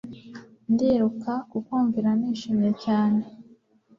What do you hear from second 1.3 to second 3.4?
kukumvira nishimye cyane